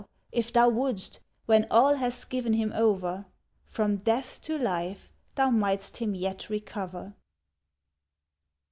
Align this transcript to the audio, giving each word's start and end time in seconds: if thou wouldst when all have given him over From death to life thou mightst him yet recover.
if 0.31 0.51
thou 0.51 0.67
wouldst 0.67 1.19
when 1.45 1.67
all 1.69 1.93
have 1.93 2.25
given 2.29 2.53
him 2.53 2.71
over 2.73 3.27
From 3.67 3.97
death 3.97 4.41
to 4.41 4.57
life 4.57 5.11
thou 5.35 5.51
mightst 5.51 5.97
him 5.97 6.15
yet 6.15 6.49
recover. 6.49 7.13